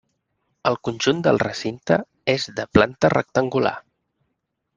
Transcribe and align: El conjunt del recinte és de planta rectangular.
El 0.69 0.77
conjunt 0.87 1.19
del 1.27 1.39
recinte 1.43 1.99
és 2.35 2.47
de 2.61 2.67
planta 2.79 3.13
rectangular. 3.17 3.77